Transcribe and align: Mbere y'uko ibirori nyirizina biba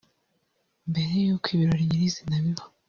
Mbere 0.89 1.11
y'uko 1.23 1.47
ibirori 1.55 1.83
nyirizina 1.89 2.35
biba 2.43 2.63